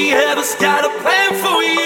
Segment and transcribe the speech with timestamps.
[0.00, 1.79] See, heaven's got a plan for you.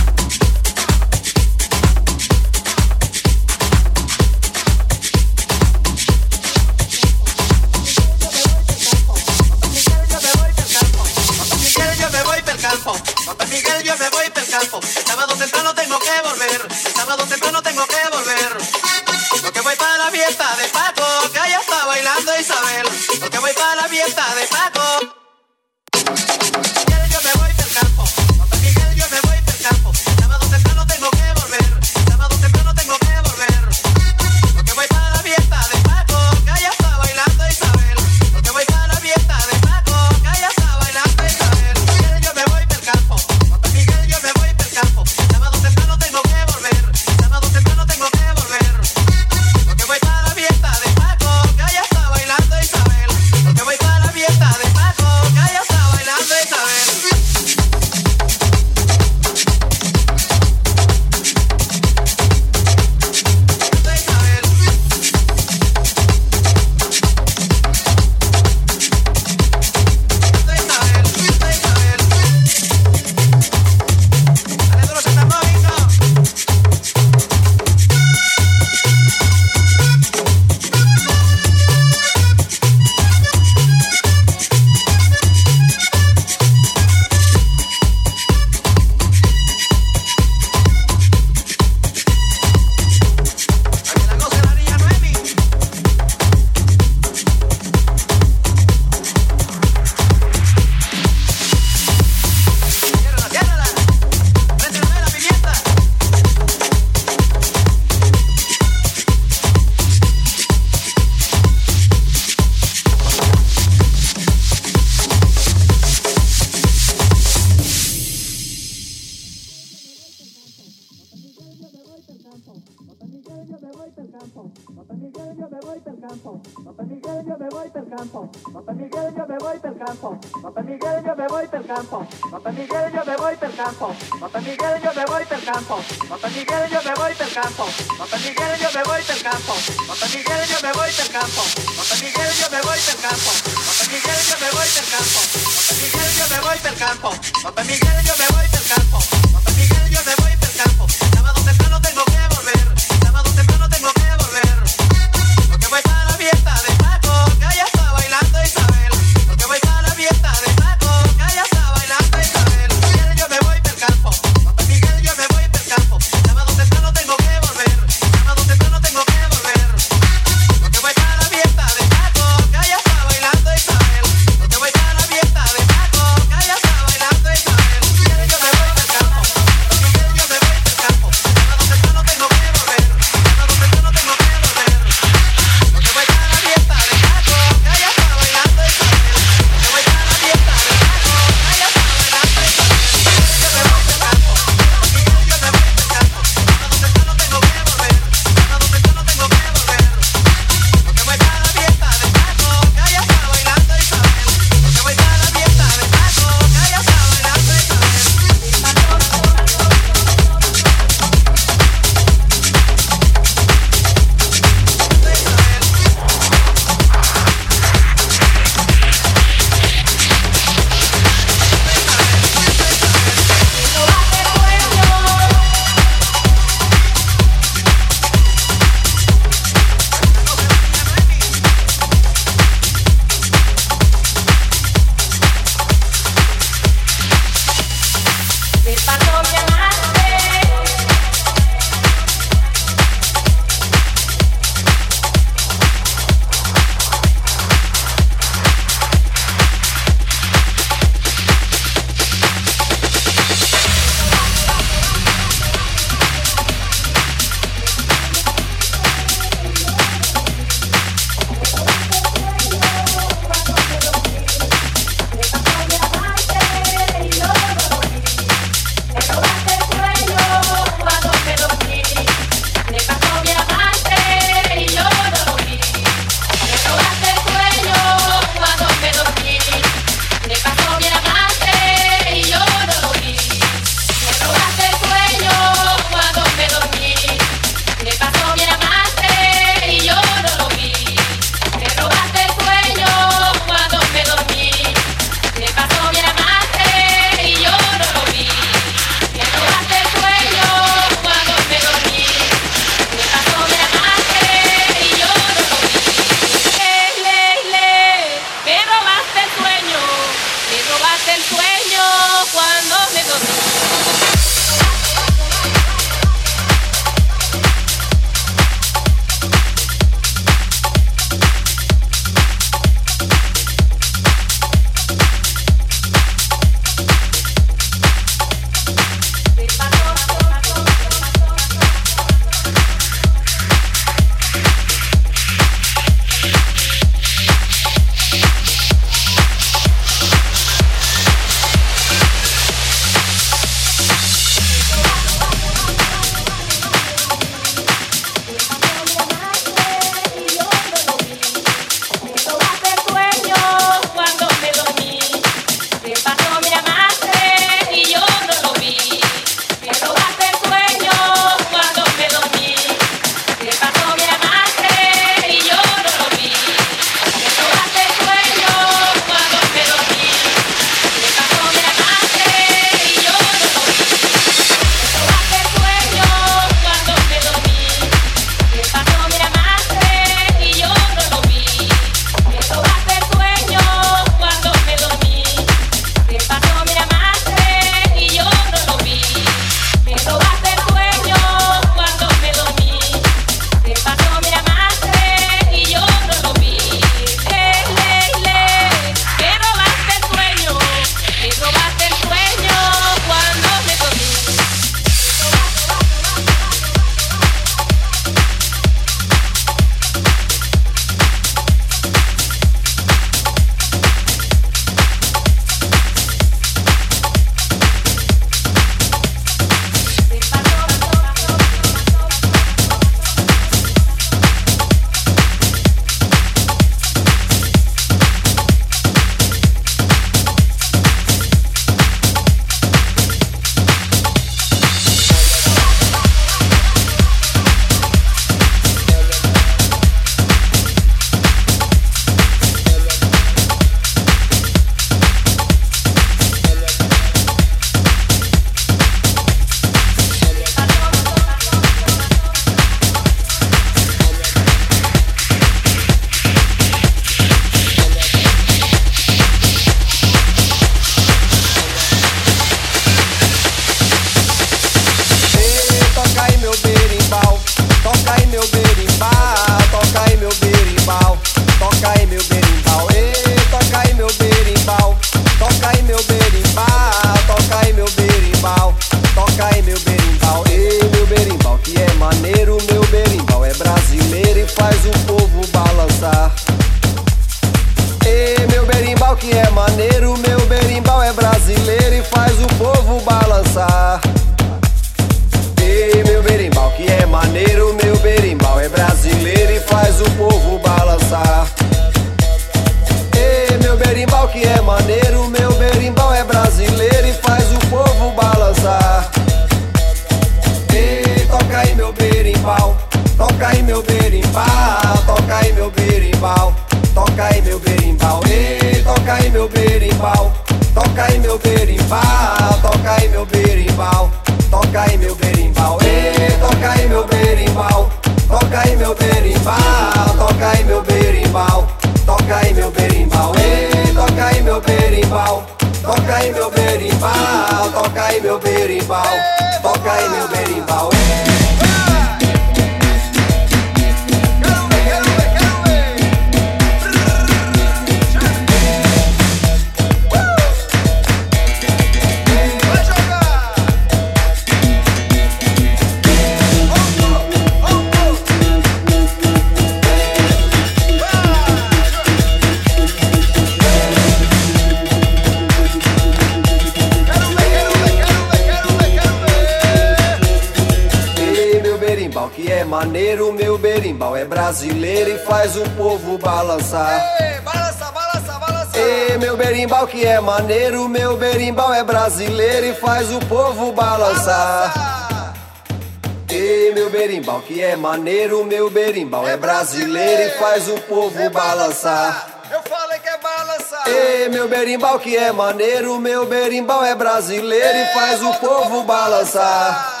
[587.80, 589.26] Maneiro, meu berimbau.
[589.26, 592.28] É brasileiro e faz o povo balançar.
[592.52, 593.88] Eu falei que é balançar.
[593.88, 596.84] Ei, meu berimbau, que é maneiro, meu berimbau.
[596.84, 600.00] É brasileiro e faz o povo balançar.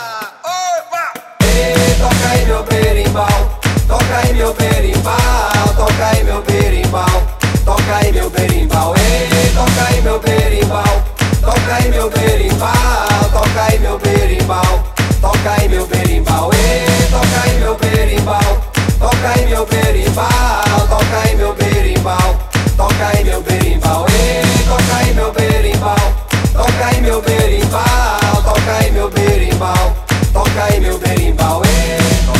[1.42, 5.18] Ei, toca aí meu berimbau, toca aí meu berimbau,
[5.76, 7.06] toca aí meu berimbau,
[7.64, 11.02] toca aí meu berimbau, ei, toca aí meu berimbau,
[11.40, 12.70] toca aí meu berimbau,
[13.32, 14.82] toca aí meu berimbau,
[15.20, 18.60] toca aí meu berimbau, ei, toca aí meu berimbau,
[18.98, 20.28] toca aí meu berimbau,
[20.88, 22.38] toca aí meu berimbau,
[22.76, 25.96] toca aí meu berimbau, ei, toca aí meu berimbau,
[26.52, 29.94] toca aí meu berimbau, toca aí meu berimbau,
[30.32, 32.39] toca aí meu berimbau, ei.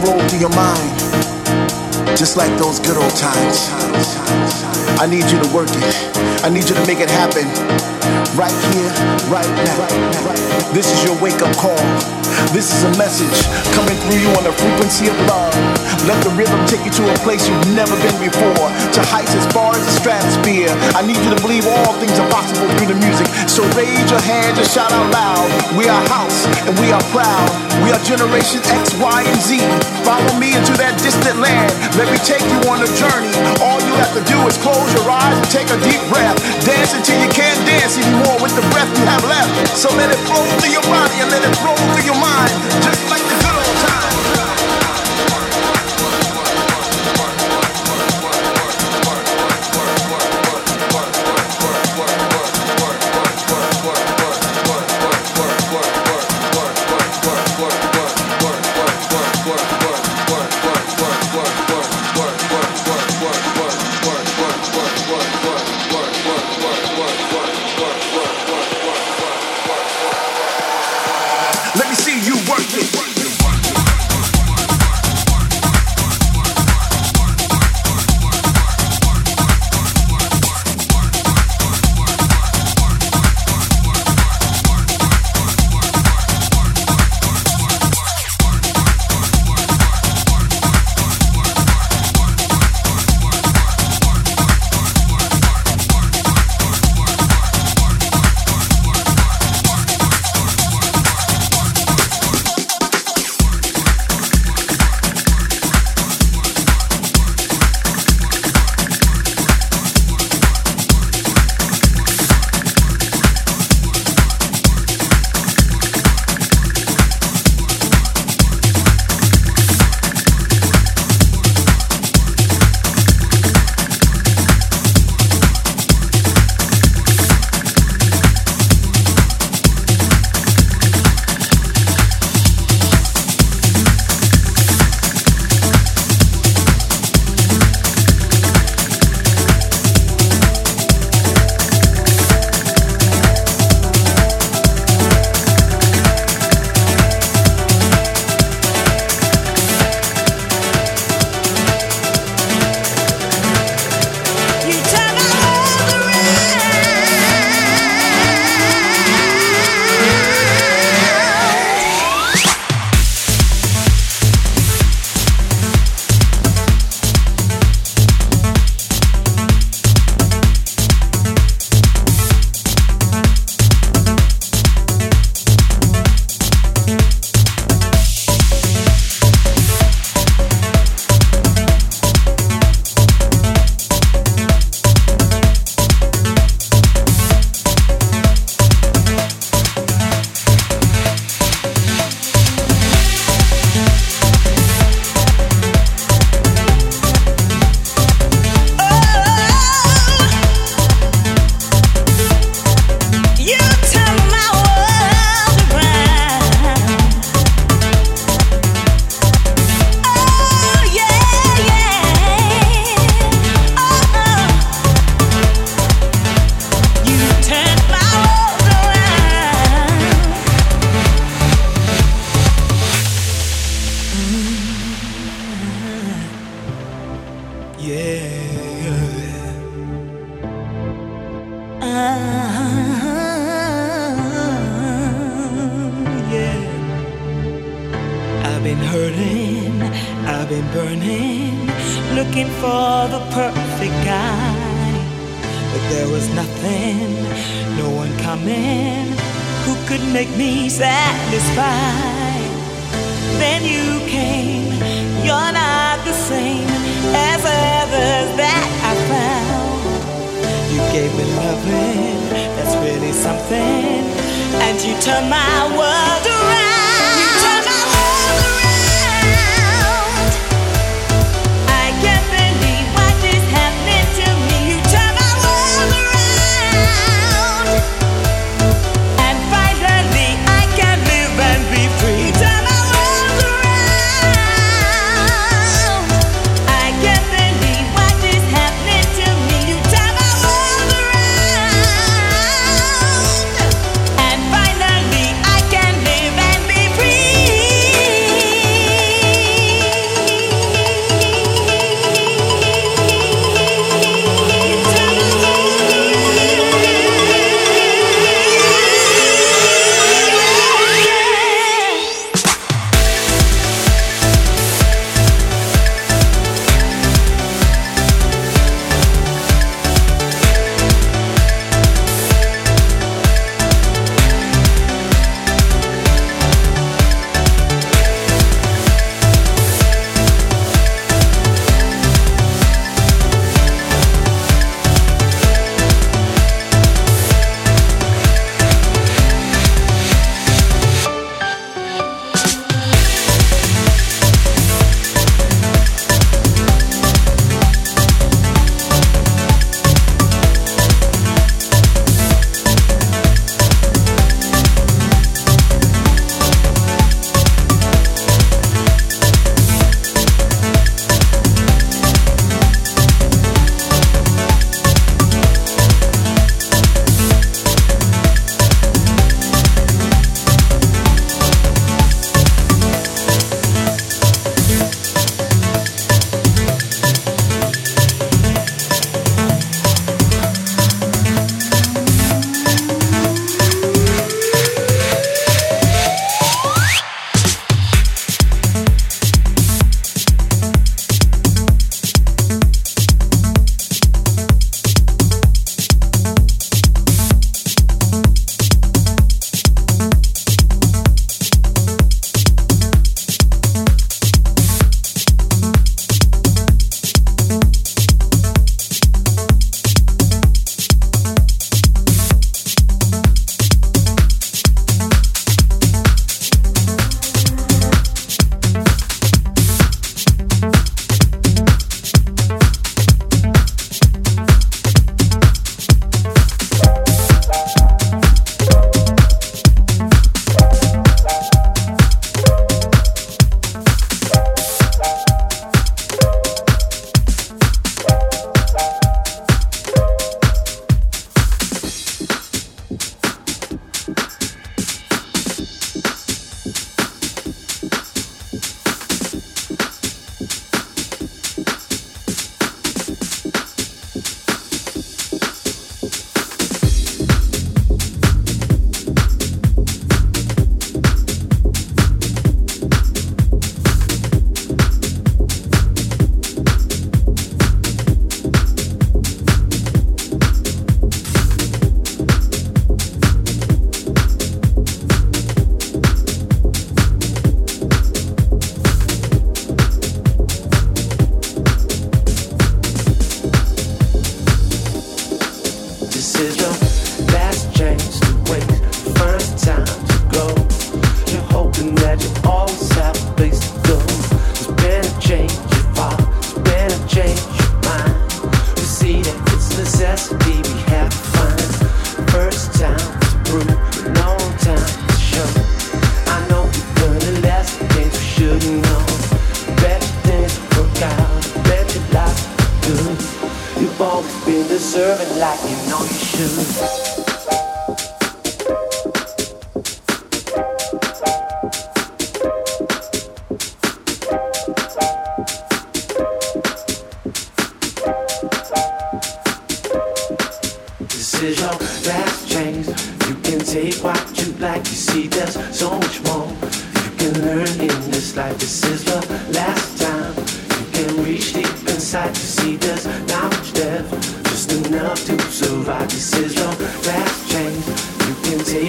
[0.00, 0.96] Flow through your mind.
[2.16, 3.68] Just like those good old times.
[5.00, 5.96] I need you to work it.
[6.44, 7.44] I need you to make it happen.
[8.36, 8.92] Right here,
[9.28, 9.76] right now.
[10.72, 11.76] This is your wake up call.
[12.52, 13.44] This is a message
[13.76, 15.52] coming through you on the frequency of love.
[16.08, 19.44] Let the rhythm take you to a place you've never been before, to heights as
[19.52, 20.72] far as the stratosphere.
[20.96, 23.28] I need you to believe all things are possible through the music.
[23.44, 25.48] So raise your hands and shout out loud.
[25.76, 27.52] We are house and we are proud.
[27.84, 29.60] We are generation X, Y, and Z.
[30.00, 31.68] Follow me into that distant land.
[32.00, 33.32] Let me take you on a journey.
[33.60, 36.36] All you have to do is close your eyes and take a deep breath.
[36.64, 39.52] Dance until you can't dance anymore with the breath you have left.
[39.76, 42.52] So let it flow through your body and let it flow through your mind,
[42.84, 43.39] just like the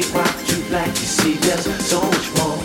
[0.02, 2.58] it rock you like you see there's so much more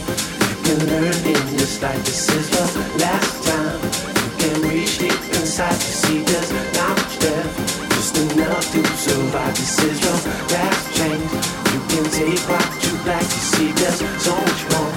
[0.49, 2.03] you can learn in this life.
[2.05, 2.65] This is the
[3.05, 3.81] last time
[4.21, 5.79] you can reach deep inside.
[5.87, 7.47] You see there's not much there,
[7.95, 9.55] just enough to survive.
[9.57, 10.19] This is your
[10.55, 11.31] last change
[11.73, 12.41] you can take.
[12.49, 14.93] What you like you see there's so much more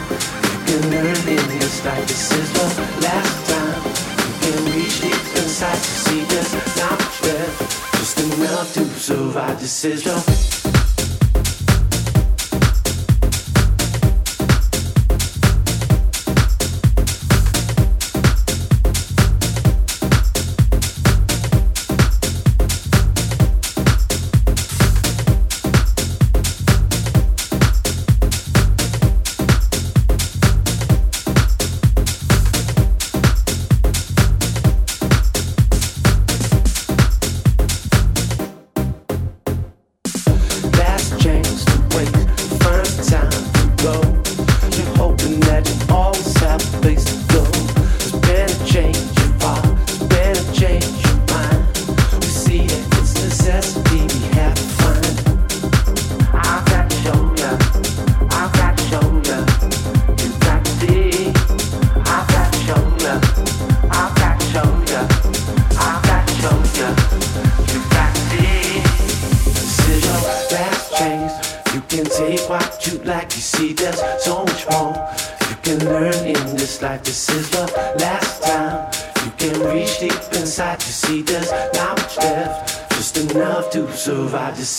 [0.52, 2.06] you can learn in this life.
[2.07, 2.68] This is the
[3.06, 3.80] last time
[4.24, 5.82] you can reach deep inside.
[5.90, 7.49] You see there's not much there,
[7.99, 9.60] just enough to survive.
[9.60, 10.69] This is your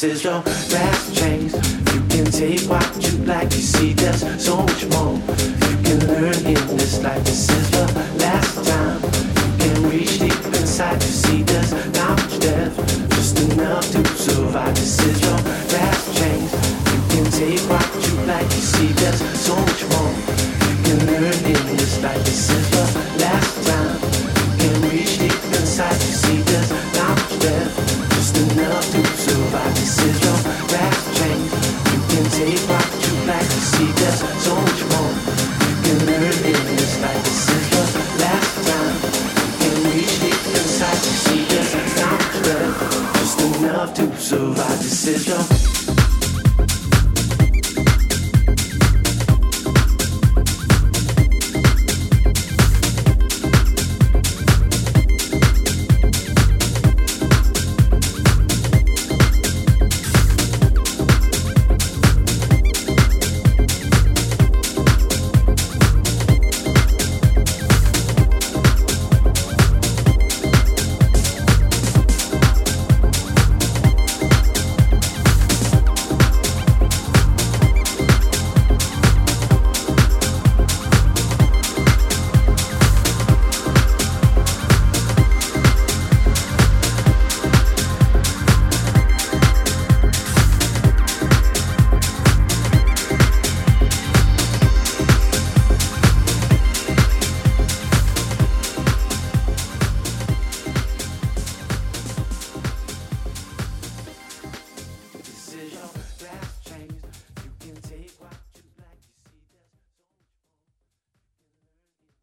[0.01, 0.17] c'est